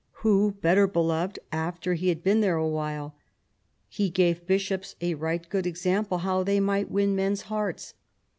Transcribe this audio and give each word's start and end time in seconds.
Who 0.23 0.53
better 0.63 0.87
beloved 0.87 1.37
after 1.51 1.93
he 1.93 2.09
had 2.09 2.23
been 2.23 2.39
there 2.41 2.55
a 2.57 2.67
while 2.67 3.09
1 3.09 3.13
He 3.89 4.09
gave 4.09 4.47
bishops 4.47 4.95
a 4.99 5.13
right 5.13 5.47
good 5.47 5.67
example 5.67 6.17
how 6.17 6.41
they 6.41 6.59
might 6.59 6.89
win 6.89 7.15
men's 7.15 7.43
hearts. 7.43 7.93